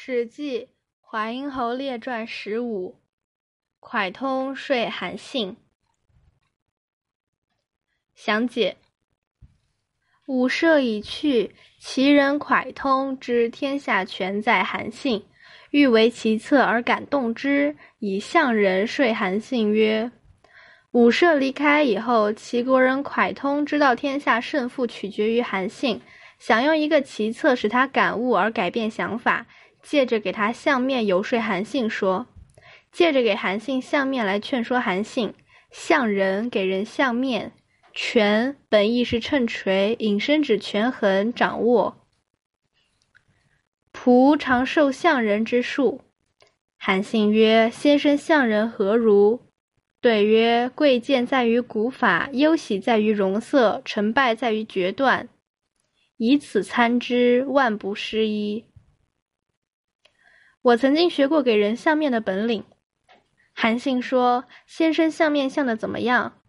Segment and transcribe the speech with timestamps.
[0.00, 0.68] 史记
[1.00, 3.00] 华阴侯列传十五，
[3.80, 5.56] 蒯通说韩信。
[8.14, 8.76] 详解：
[10.26, 15.26] 武社已去，齐人蒯通知天下全在韩信，
[15.72, 20.12] 欲为其策而感动之，以向人说韩信曰
[20.92, 26.00] ：“武社离开以后，齐国人蒯通知道天下胜负取决于韩信，
[26.38, 29.44] 想用一个奇策使他感悟而改变想法。”
[29.82, 32.26] 借着给他相面游说韩信说，
[32.90, 35.34] 借着给韩信相面来劝说韩信。
[35.70, 37.52] 相人给人相面，
[37.92, 42.06] 权本意是秤锤，引申指权衡掌握。
[43.92, 46.00] 仆常受相人之术。
[46.78, 49.42] 韩信曰：“先生相人何如？”
[50.00, 55.28] 对曰：“贵贱在于古法，忧喜在于容色，成败在于决断。
[56.16, 58.64] 以此参之，万不失一。”
[60.68, 62.64] 我曾经学过给人相面的本领。
[63.54, 66.42] 韩信说：“先生相面相的怎么样？”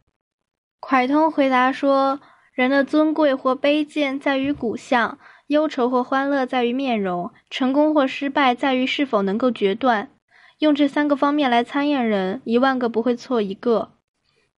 [0.82, 2.20] 蒯通回答说
[2.52, 10.12] ：“人的尊贵或卑贱在于骨相，忧愁或欢乐在于面容，成功或失败在于是否能够决断。
[10.58, 13.94] 用这三个方面来参验人，一万个不会错一个。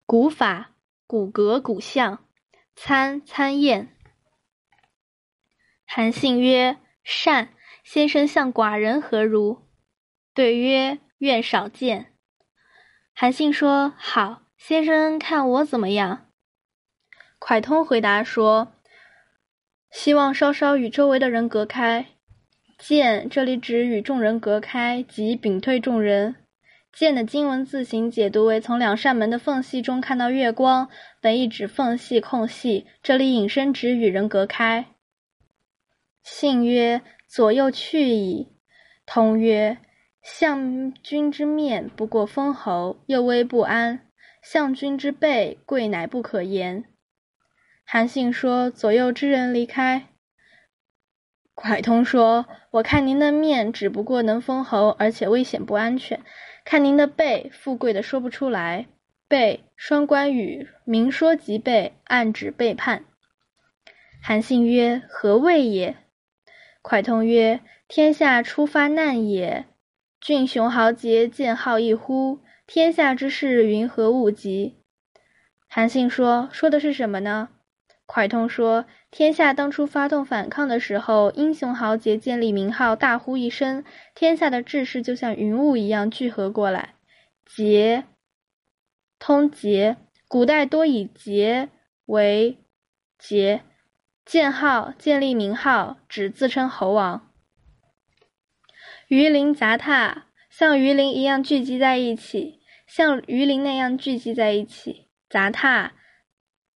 [0.07, 0.71] 骨法、
[1.05, 2.17] 骨骼、骨相，
[2.75, 3.95] 参参验。”
[5.85, 7.49] 韩信曰：“善。”
[7.93, 9.63] 先生向寡人何如？
[10.33, 12.13] 对曰：愿少见。
[13.13, 16.27] 韩信说：好，先生看我怎么样？
[17.37, 18.71] 蒯通回答说：
[19.91, 22.05] 希望稍稍与周围的人隔开。
[22.77, 26.37] 见这里指与众人隔开，即屏退众人。
[26.93, 30.89] 见的经文字形解读为从两扇门的缝隙中看到月光，
[31.19, 34.85] 本意指缝隙空隙，这里引申指与人隔开。
[36.23, 37.01] 信曰。
[37.33, 38.49] 左右去矣。
[39.05, 39.77] 通曰
[40.21, 43.99] ：“相君之面不过封侯，又危不安；
[44.43, 46.83] 相君之背贵乃不可言。”
[47.87, 50.09] 韩信说：“左右之人离开。”
[51.55, 56.19] 蒯通说：“我看您的面只不过能封侯，而且危险不安全；
[56.65, 58.87] 看您的背，富贵的说不出来。
[59.29, 63.05] 背双关语，明说即背，暗指背叛。”
[64.21, 65.95] 韩信曰：“何谓也？”
[66.83, 69.65] 蒯通曰：“天下初发难也，
[70.19, 72.39] 俊雄豪杰见号一呼？
[72.65, 74.77] 天下之事，云何物极？”
[75.69, 77.49] 韩信说：“说的是什么呢？”
[78.07, 86.95] 蒯通说：“天下当初发动反抗的时候，英雄豪杰建立名号，大呼一声，天下的志士就像云雾一样聚合过来。
[87.45, 88.05] 节，
[89.19, 91.69] 通节，古代多以节
[92.07, 92.57] 为
[93.17, 93.61] 节。”
[94.23, 97.29] 建号，建立名号，指自称侯王。
[99.07, 105.09] 鱼鳞杂沓，像鱼鳞一样聚集在一起，像鱼鳞那样聚集在一起。
[105.29, 105.93] 杂沓，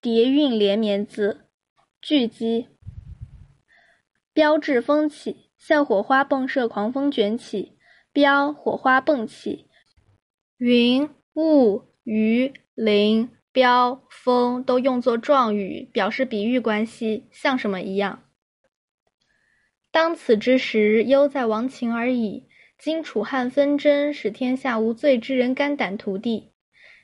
[0.02, 1.48] 叠韵连绵字，
[2.02, 2.68] 聚集。
[4.34, 7.78] 标志风起，像火花迸射，狂风卷起。
[8.12, 9.70] 标，火花迸起。
[10.58, 13.30] 云、雾、鱼、鳞。
[13.56, 18.24] 标风都用作状语，表示比喻关系，像什么一样。
[19.92, 22.50] 当此之时，忧在亡秦而已。
[22.78, 26.52] 今楚汉纷争，使天下无罪之人肝胆涂地。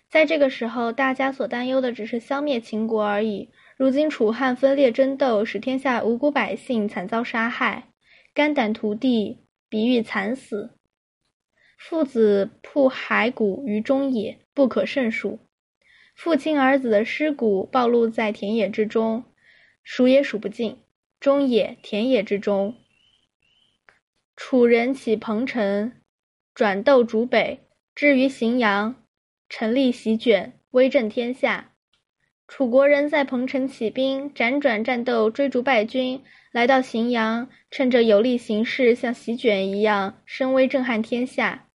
[0.09, 3.50] 在这个时候，大家所担忧的只是消灭秦国而已。
[3.78, 7.94] 如今楚汉分裂争斗，使天下无辜百姓惨遭杀害，
[8.33, 9.38] 肝胆涂地，
[9.69, 10.72] 比喻惨死。
[11.78, 15.39] 父子铺骸骨于中野，不可胜数。
[16.24, 19.24] 父亲儿子的尸骨暴露在田野之中，
[19.82, 20.78] 数也数不尽。
[21.20, 22.76] 中野田野之中，
[24.36, 25.94] 楚人起彭城，
[26.54, 27.62] 转斗逐北，
[27.96, 29.04] 至于荥阳，
[29.50, 31.72] 陈立席卷，威震天下。
[32.48, 36.22] 楚国人在彭城起兵，辗转战斗，追逐败军，
[36.52, 41.68] 来到荥阳，趁着有利形势，像席卷一样，声威震撼天下。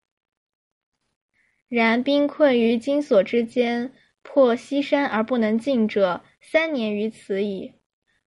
[1.69, 3.93] 然兵困于金锁之间。
[4.29, 7.75] 破西山而不能进者，三年于此矣。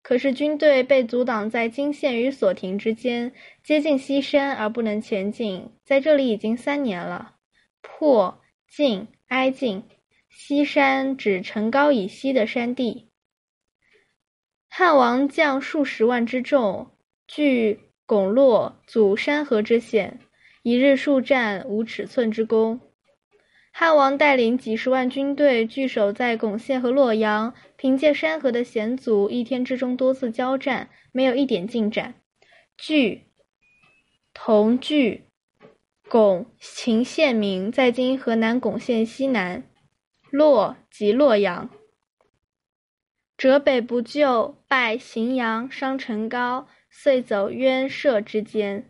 [0.02, 7.36] 可是军队被阻挡在金县与所亭之间，接近西山而不能前进，在这里已经三年了。
[7.82, 9.84] 破、进、挨近，
[10.30, 13.10] 西山指城高以西的山地。
[14.70, 16.92] 汉王将数十万之众，
[17.28, 20.20] 据巩洛，阻山河之险，
[20.64, 22.80] 一日数战，无尺寸之功。
[23.80, 32.16] 汉王带领几十万军队据守在巩县和洛阳，凭借山河的险阻，一天之中多次交战，没有一点进展。
[32.78, 33.28] 据
[34.34, 35.30] 同据
[36.10, 39.64] 巩秦县名，在今河南巩县西南。
[40.30, 41.70] 洛即洛阳。
[43.38, 48.84] 折北不救，拜荥阳，伤陈高，遂走渊涉之间。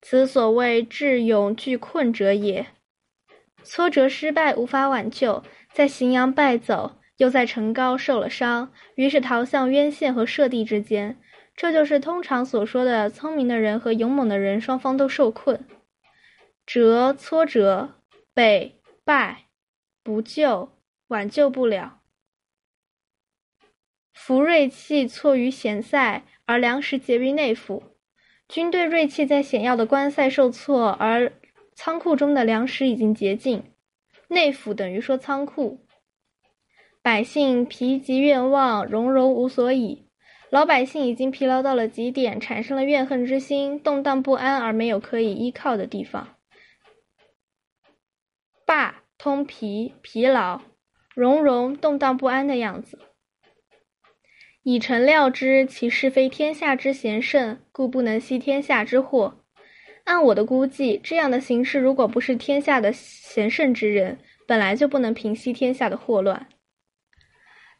[0.00, 2.68] 此所谓智勇俱困者也。
[3.66, 5.42] 挫折失败，无法挽救，
[5.72, 11.20] 在荥阳败走，又在陈高受了伤，于是逃向渊县和涉地之间。
[11.56, 15.66] 这就是通常所说的聪明的人和勇猛的人双方都受困。
[16.64, 17.94] 折挫折，
[18.32, 19.46] 北败
[20.04, 20.70] 不救，
[21.08, 22.00] 挽救不了。
[24.12, 27.82] 福锐气错于险塞，而粮食结于内府。
[28.48, 31.32] 军队锐气在险要的关塞受挫，而
[31.76, 33.62] 仓库中的粮食已经竭尽。
[34.28, 35.86] 内府等于说仓库。
[37.02, 40.08] 百姓疲极愿望，荣荣无所倚。
[40.50, 46.36] 老百姓已经疲劳到了极点，产生了怨恨之心，动荡不安，而没有可以依靠的地方。
[48.64, 50.62] 罢通疲疲劳，
[51.14, 52.98] 荣荣动荡不安的样子。
[54.62, 59.44] 以臣料之，其是非天下之贤圣，故不能息天下之祸。
[60.06, 66.46] 按我的估计，这样的形势，如果不是天下的贤圣之人，本来就不能平息天下的祸乱。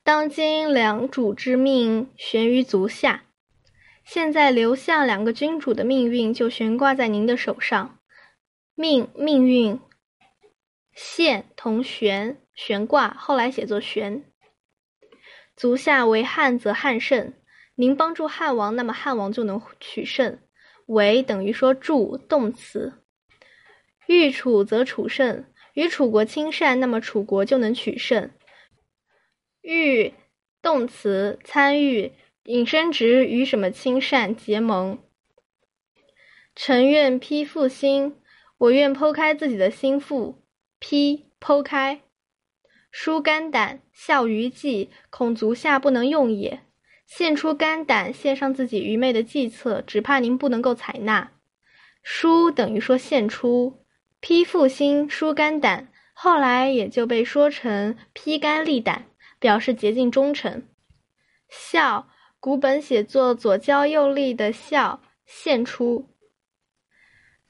[0.03, 3.27] 当今两主之命悬于足下，
[4.05, 8.01] 现在刘向两个君主的命运就悬挂在您的手上。
[8.75, 9.79] 命命运，
[10.93, 14.25] 现同悬悬挂，后来写作悬。
[15.55, 17.33] 足下为汉则汉胜，
[17.77, 20.41] 您帮助汉王，那么汉王就能取胜。
[20.87, 22.95] 为等于说助动词。
[24.07, 25.45] 欲楚则楚胜，
[25.75, 28.31] 与楚国亲善，那么楚国就能取胜。
[29.63, 30.15] 欲
[30.63, 32.13] 动词参与
[32.45, 34.99] 引申直与什么亲善结盟。
[36.55, 38.17] 臣愿披腹心，
[38.59, 40.43] 我愿剖开自己的心腹。
[40.79, 42.03] 披剖开，
[42.93, 46.66] 疏肝胆，效于计，恐足下不能用也。
[47.07, 51.33] 献出肝胆，献上自己愚昧的计策，只怕您不能够采纳。
[52.03, 53.85] 疏等于说献出，
[54.21, 59.07] 披腹心，疏肝胆，后来也就被说成披肝沥胆。
[59.39, 60.63] 表示竭尽忠诚，
[61.51, 62.09] 孝
[62.41, 66.09] 古本写作左交右立的孝献出。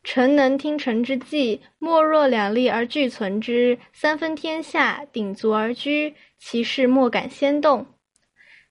[0.03, 7.87] 臣能听臣之计，莫若两立而俱存之，三分天下，鼎足而居，其事莫敢先动。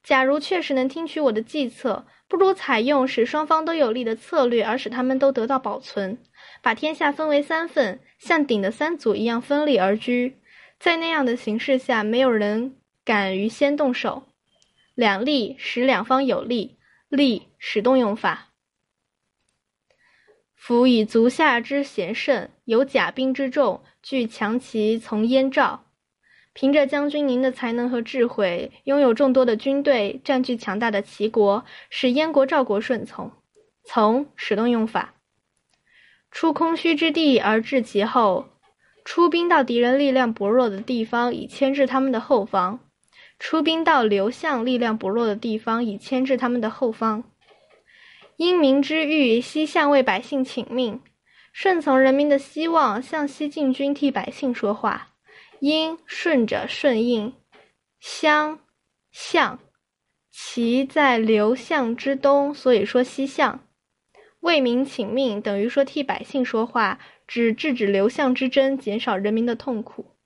[0.05, 6.19] 假如确实能听取我的计策，不如采用使双方都有利的策略，而使他们都得到保存，
[6.61, 10.37] 把天下分为三份，像鼎的三组一样分立而居。
[10.79, 12.75] 在那样的形势下，没有人。
[13.03, 14.23] 敢于先动手，
[14.93, 16.77] 两利使两方有利，
[17.09, 18.49] 利使动用法。
[20.55, 25.84] 夫以足下之贤胜，有甲兵之众，具强骑从燕赵。
[26.55, 33.29] 凭着将军您的才能和智慧，拥有众多的军队，占据强大的齐国，使燕国、赵国顺从。
[33.83, 35.15] 从使动用法，
[36.31, 38.47] 出空虚之地而至其后，
[39.03, 42.79] 出兵到敌人力量薄弱的地方，以牵制他们的后方。
[43.37, 47.25] 出兵到刘向力量薄弱的地方，以牵制他们的后方。
[48.37, 51.01] 因民之欲，西向为百姓请命，
[51.51, 55.14] 顺从人民的希望，向西进军替百姓说话。
[55.59, 57.33] 因顺着顺应，
[57.99, 58.59] 相
[59.11, 59.59] 向，
[60.31, 63.61] 其在流向之东，所以说西向。
[64.41, 70.17] 为民请命，等于说替百姓说话，指制止流向之争，减少人民的痛苦。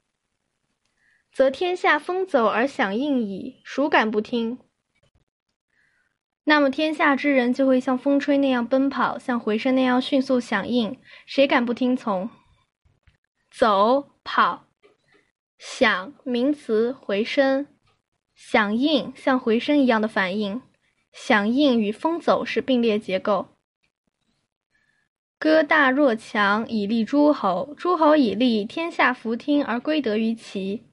[1.31, 4.59] 则天下风走而响应矣，孰敢不听？
[6.43, 12.29] 那么天下之人就会像风吹那样奔跑，像回声那样迅速响应，谁敢不听从？
[13.51, 14.68] 走跑，
[15.59, 17.67] 响名词回声，
[18.33, 20.61] 响应像回声一样的反应，
[21.11, 23.49] 响应与风走是并列结构。
[25.37, 30.85] 歌大若强，以立诸侯；诸侯以立，天下服听而归德于齐。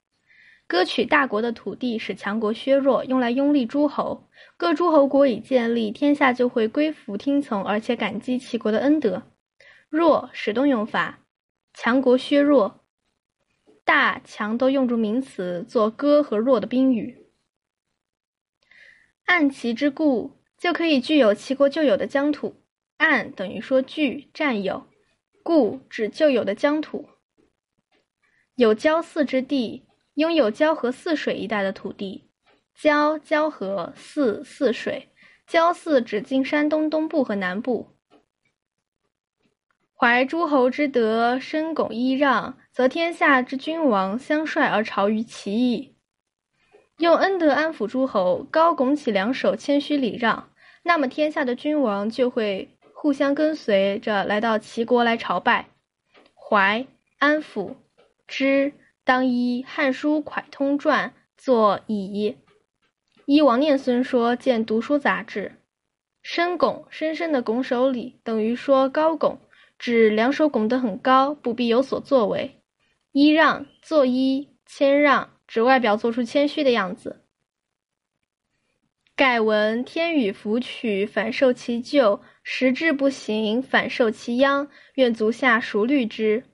[0.66, 4.28] 割取大国的土地，使强国削弱，用来拥立诸侯。
[4.56, 9.22] 各诸侯国已建立，天下就会归服听从，而且感激齐国的恩德。
[9.88, 11.20] 弱使动用法，
[11.72, 12.80] 强国削弱，
[13.86, 17.28] 大强都用作名词，做割和弱的宾语。
[19.26, 22.60] 按齐之故，就可以具有齐国旧有的疆土。
[22.96, 24.88] 按等于说据占有，
[25.44, 27.08] 故指旧有的疆土，
[28.56, 29.86] 有交泗之地。
[30.14, 32.30] 拥有交河泗水一带的土地，
[32.74, 35.10] 交交河泗泗水，
[35.46, 37.95] 交泗指今山东东部和南部。
[39.98, 45.94] 怀诸侯之德，深拱揖让，则天下之君王相率而朝于其矣。
[46.98, 50.50] 用恩德安抚诸侯，高拱起两手，谦虚礼让，
[50.82, 55.70] 那么天下的君王就会互相跟随着来到齐国来朝拜。
[56.34, 56.86] 怀
[57.18, 57.76] 安抚
[58.26, 62.36] 之，当依《汉书·蒯通传》作乙。
[63.24, 65.52] 依王念孙说，见读书杂志。
[66.22, 69.38] 深拱，深深的拱手礼，等于说高拱，
[69.78, 72.60] 指两手拱得很高，不必有所作为。
[73.12, 77.22] 揖让，作揖，谦让，指外表做出谦虚的样子。
[79.14, 84.68] 盖闻天与福取，反受其咎；时至不行，反受其殃。
[84.96, 86.44] 愿足下熟虑之。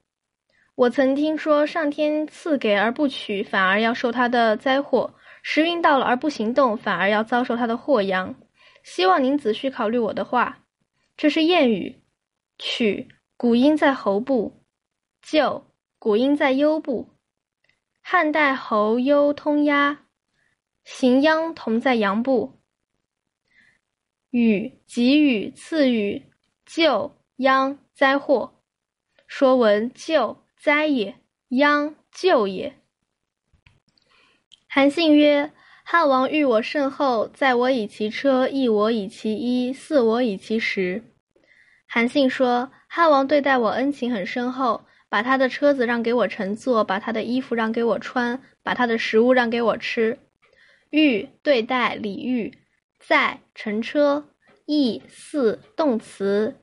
[0.76, 5.14] 我曾听说，上天赐给而不取，反而要受他的灾祸。
[5.42, 8.34] 时运到了而不行动，反而要遭受他的祸殃。
[8.84, 10.60] 希望您仔细考虑我的话。
[11.16, 12.01] 这是谚语。
[12.64, 14.62] 取古音在喉部，
[15.20, 15.66] 就
[15.98, 17.08] 古音在幽部。
[18.00, 20.04] 汉代喉幽通压，
[20.84, 22.60] 行央同在阳部。
[24.30, 26.22] 雨给予赐予
[26.64, 28.62] 救殃灾祸。
[29.26, 31.16] 说文救灾也，
[31.48, 32.78] 殃救也。
[34.68, 35.52] 韩信曰
[35.84, 41.02] ：“汉王遇我甚厚，载我以其车，役我以其衣，似我以其食。”
[41.94, 50.18] 韩信说：“汉王对待我恩情很深厚，把他的车子让给我乘坐，把他的衣服让给我穿，把他的食物让给我吃。
[50.88, 52.50] 遇对待礼遇，
[52.98, 54.26] 载乘车，
[54.64, 56.56] 役饲动词，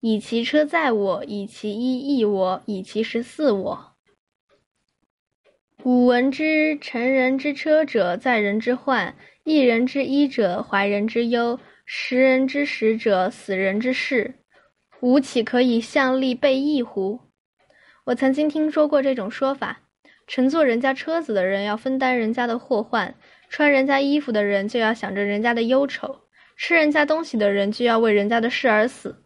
[0.00, 3.92] 以其车载我，以其衣役我，以其食饲我。”
[5.84, 9.14] 吾闻之：乘人之车者，载人之患；
[9.44, 14.34] 一人之衣者，怀人之忧；食人之食者，死人之事。
[15.04, 17.20] 吾岂可以向力备役乎？
[18.04, 19.82] 我曾经听说过这种说法：
[20.26, 23.14] 乘坐人家车子的人要分担人家的祸患，
[23.50, 26.22] 穿人家衣服的人就要想着人家的忧愁，
[26.56, 29.22] 吃人家东西的人就要为人家的事而死。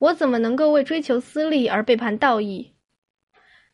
[0.00, 2.74] 我怎么能够为追求私利而背叛道义？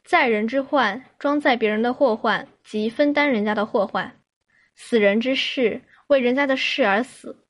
[0.05, 4.13] 载人之患，装载别人的祸患，即分担人家的祸患；
[4.77, 7.45] 死人之事，为人家的事而死。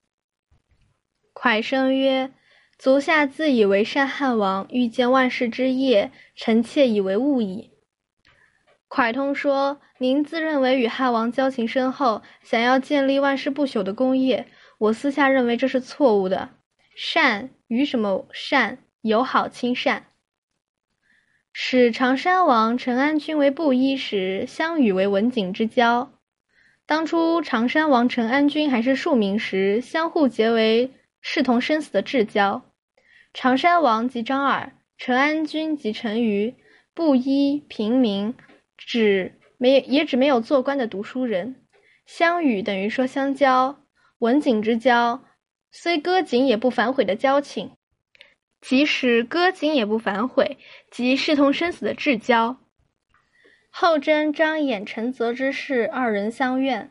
[1.34, 2.32] 蒯生曰
[2.78, 7.72] ：“足下自以为善汉王，欲见万世之业，臣妾以为误矣。”
[8.88, 14.46] 蒯通说：“您自认为与汉王交情深厚，想要建立万世不朽的功业，
[14.78, 16.50] 我私下认为这是错误的。
[16.94, 18.78] 善与什么善？
[19.02, 20.06] 友好亲善。”
[21.52, 26.12] 使常山王陈安君为布衣时，相与为文景之交。
[26.86, 32.62] 当初常山王陈安君还是庶民时，相互结为视同生死的至交。
[33.40, 36.56] 常山王及张耳，陈安君及陈馀，
[36.92, 38.34] 布衣平民，
[38.76, 41.54] 只没也只没有做官的读书人。
[42.04, 43.78] 相与等于说相交，
[44.18, 45.22] 文景之交，
[45.70, 47.70] 虽割颈也不反悔的交情。
[48.60, 50.58] 即使割颈也不反悔，
[50.90, 52.56] 即视同生死的至交。
[53.70, 56.88] 后征张衍、陈泽之事，二人相怨；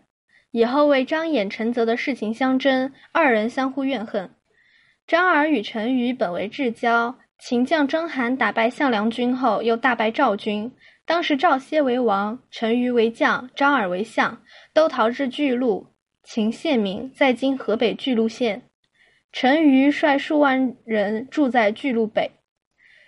[0.52, 4.34] 以后为张衍、陈泽的事情相争，二人相互怨恨。
[5.08, 10.70] 张耳与陈馀本为至交，秦将章邯打败项梁军后，又大败赵军。
[11.06, 14.42] 当时赵歇为王，陈馀为将，张耳为相，
[14.74, 15.88] 都逃至巨鹿
[16.26, 18.64] （秦县名，在今河北巨鹿县）。
[19.32, 22.32] 陈馀率数万人住在巨鹿北，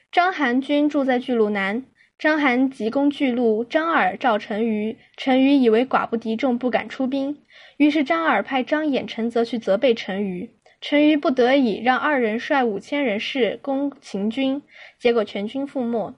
[0.10, 1.84] 章邯军住在巨鹿南。
[2.18, 7.38] 章邯急攻巨鹿，张耳召陈馀，陈馀以为寡不敌众，不敢出兵。
[7.78, 10.50] 于是张耳派张衍、陈泽去责备陈馀，
[10.82, 14.62] 陈馀不得已让二人率五千人士攻秦军，
[14.98, 16.16] 结果全军覆没。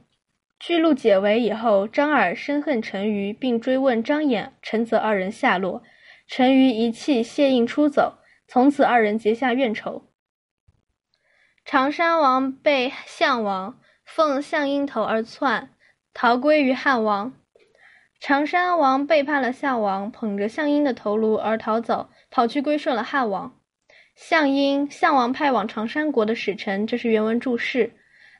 [0.59, 5.81] 巨鹿解围以后，张耳深恨陈馀，并追问张衍、陈泽二人下落。
[6.27, 8.19] 陈馀一气谢印出走。
[8.47, 10.09] 从此二人结下怨仇。
[11.63, 15.69] 常山王被项王奉项英头而窜，
[16.13, 17.33] 逃归于汉王。
[18.19, 23.57] 常山王背叛了项王，捧着项英的头颅而逃走，跑去归顺了汉王。
[24.23, 27.91] 项英，项王派往长山国的使臣，这是原文注释。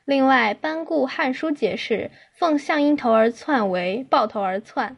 [0.04, 4.96] 另外，班固《汉书》解释奉项英头而窜为抱头而窜，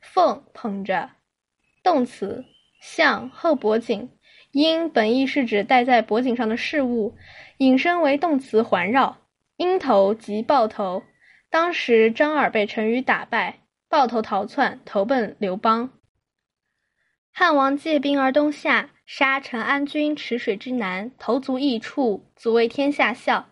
[0.00, 1.10] 奉捧着，
[1.82, 2.46] 动词，
[2.80, 4.08] 项后脖颈。
[4.52, 7.14] 鹰本意是指戴在脖颈上的饰物，
[7.58, 9.18] 引申为动词环绕。
[9.58, 11.02] 鹰头即抱头。
[11.50, 13.58] 当时张耳被陈馀打败，
[13.90, 15.90] 抱头逃窜，投奔刘邦。
[17.30, 23.50] 汉王借兵而东下，杀陈安军池水之南，投足异处，足为天下笑。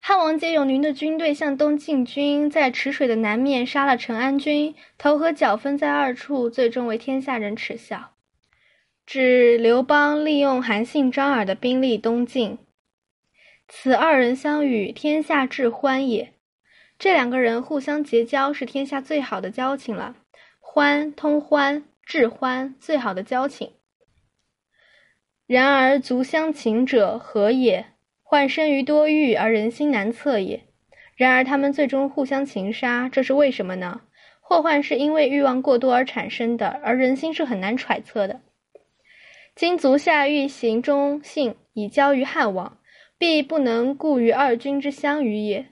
[0.00, 8.12] 汉王借用您的军队向东进军，在池水的南面杀了陈安军，头和脚分在二处，最终为天下人耻笑。
[9.06, 12.58] 指刘邦利用韩信、张耳的兵力东进，
[13.66, 16.34] 此二人相与，天下至欢也。
[16.98, 20.14] 这两个人互相结交，是天下最好的交情了。
[20.60, 23.72] 欢，通欢，至欢，最好的交情。
[25.46, 27.86] 然而足相情者何也？
[28.22, 30.62] 患生于多欲而人心难测也。
[31.16, 34.00] 然而他们最终互相情杀，这是为什么呢？
[34.40, 38.40] 祸患是因为欲望过多而产生的，而人心是很难揣测的。
[39.54, 42.78] 今足下欲行忠信以交于汉王，
[43.18, 45.66] 必不能顾于二君之相与也，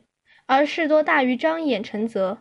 [0.46, 2.38] 而事多大于张眼陈泽。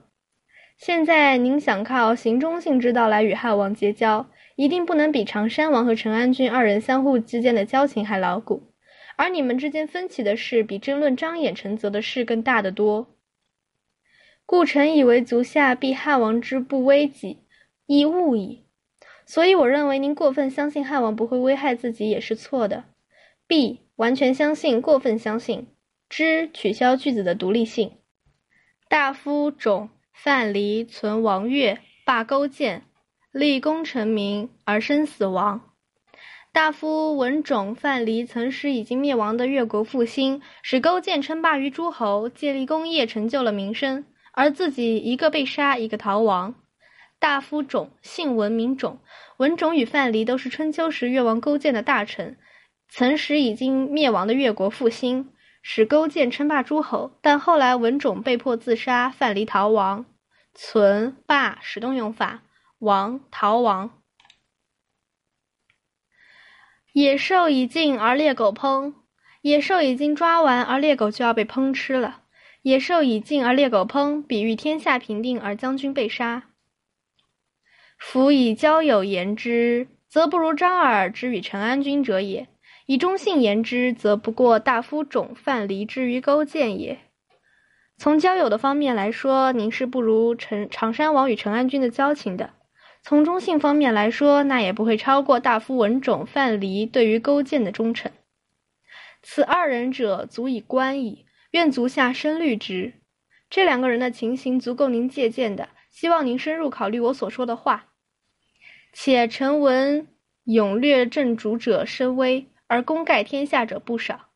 [0.77, 4.27] 现在您想靠行忠信之道来与汉王结交，
[4.62, 8.62] 一定不能比常山王和陈安君二人相互之间的交情还牢固。
[9.15, 13.08] 而你们之间分歧的事，比争论张衍陈泽的事更大得多。
[14.46, 17.39] 故臣以为足下必汉王之不危己，
[17.88, 18.63] 亦误矣。
[19.25, 22.84] 所以我认为您过分相信汉王不会危害自己也是错的。
[23.48, 25.65] 必完全相信，过分相信。
[26.08, 27.94] 之取消句子的独立性。
[28.88, 32.84] 大夫种范蠡存王越，罢勾践，
[33.31, 35.61] 立功成名而身死亡。
[36.51, 46.55] 大夫文种、范蠡曾使已经灭亡的越国复兴，使勾践称霸于诸侯，建立功业，成就了名声，而自己一个被杀，一个逃亡。
[47.19, 49.00] 大夫种姓文名种，
[49.38, 52.38] 文种与范蠡都是春秋时越王勾践的大臣，
[52.89, 55.29] 曾使已经灭亡的越国复兴，
[55.61, 57.11] 使勾践称霸诸侯。
[57.21, 60.05] 但后来文种被迫自杀，范蠡逃亡。
[60.53, 62.41] 存霸使动用法，
[62.81, 63.91] 亡逃亡。
[66.93, 68.95] 野兽已尽而猎狗烹，
[69.41, 72.23] 野兽已经抓完而猎狗就要被烹吃了。
[72.63, 76.49] 野兽已尽而猎狗烹，比喻天下平定而将军被杀。
[77.99, 82.47] 夫以交友言之，则不如张耳之与陈安君者也；
[82.88, 86.99] 以忠信言之，则不过大夫种范蠡之于勾践也。
[87.97, 92.56] 从交友的方面来说，您是不如陈常山王与陈安君的交情的。
[93.03, 98.11] 从忠信方面来说，那也不会超过大夫文种、范蠡对于勾践的忠诚。
[99.21, 101.25] 此二人者，足以观矣。
[101.51, 102.93] 愿足下深虑之。
[103.49, 107.87] 这两个人的情形足够您借鉴的，希望您深入考虑我所说的话。
[108.93, 110.07] 且臣闻
[110.45, 114.27] 勇略正主者深微，而功盖天下者不少。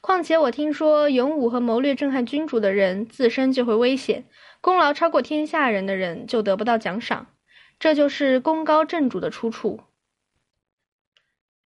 [0.00, 4.22] 况且我听说，勇武和谋略震撼君主的人，自身就会危险；
[4.60, 7.26] 功劳超过天下人的人，就得不到奖赏。
[7.80, 9.80] 这就是功高震主的出处。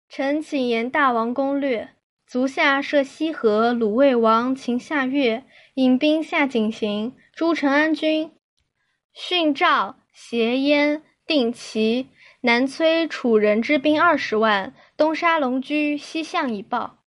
[0.06, 1.94] 臣请言大王攻略：
[2.26, 8.30] 足下设西河，鲁魏王秦下越，引兵下井陉，诛陈安军，
[9.14, 12.10] 训赵、挟燕、定齐，
[12.42, 16.98] 南摧楚人之兵二十万，东杀龙驹，西向以报。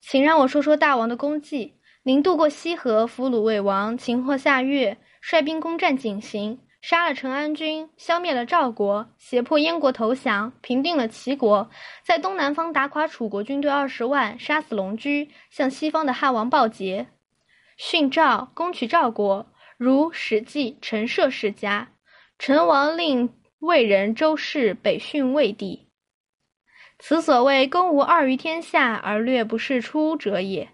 [0.00, 1.74] 请让我说说大王的功绩。
[2.02, 6.58] 您渡过西河，俘鲁魏王，擒获下越，率兵攻占井陉。
[6.82, 11.68] 杀了陈安军，消灭了赵国，胁迫燕国投降，平定了齐国，
[12.04, 17.08] 在东南方打垮楚国军队二十万，杀死龙驹，向西方的汉王报捷，
[17.76, 19.46] 训赵，攻取赵国。
[19.78, 21.88] 如《史记·陈涉世家》，
[22.38, 25.90] 陈王令魏人周氏北训魏地，
[26.98, 30.70] 此所谓攻无二于天下而略不世出者也。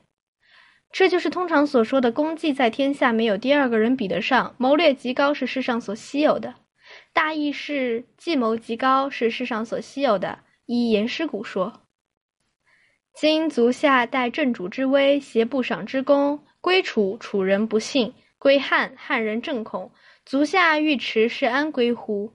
[0.92, 6.54] 这就是通常所说的功绩在天下没有第二个人比得上，谋略极高是世上所稀有的。
[7.14, 10.40] 大意是计谋极高是世上所稀有的。
[10.66, 11.80] 依言师古说，
[13.14, 19.90] 今足下待正主之威，挟不赏之功，归楚，楚人不信；归汉，汉人正恐。
[20.24, 22.32] 足下欲持是安归乎？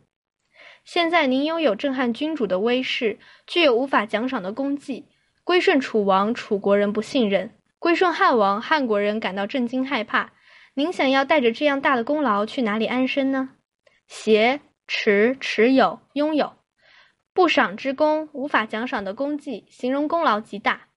[0.83, 5.05] 现在您拥有震撼君主的威势，具有无法奖赏的功绩，
[5.43, 7.51] 归顺楚王，楚国人不信任。
[7.79, 10.33] 归顺汉王，汉国人感到震惊害怕。
[10.73, 13.49] 您想要带着这样大的功劳去哪里安身呢？
[14.07, 16.53] 挟持持有拥有，
[17.33, 20.87] 不赏之功，无法奖赏的功绩，形容功劳极大。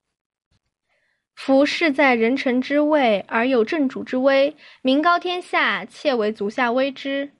[1.34, 7.32] 夫事在人臣之位，而有正主之威，名高天下，窃为足下威之。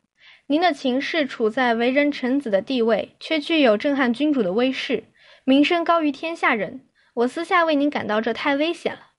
[0.46, 5.04] 您的情势处在为人臣子的地位，却具有震撼君主的威势，
[5.44, 6.86] 名声高于天下人。
[7.14, 9.09] 我私下为您感到这太危险了。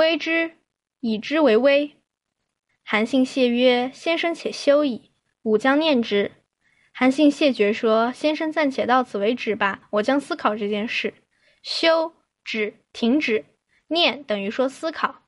[0.00, 0.52] 微之，
[1.00, 1.98] 以之为微。
[2.82, 5.10] 韩信谢曰：“先生且休矣，
[5.42, 6.32] 吾将念之。”
[6.90, 11.12] 韩信谢绝说：“先生暂且到此为止吧，我将思考这件事。”
[11.62, 13.44] 休止，停止，
[13.88, 15.19] 念等于说思考。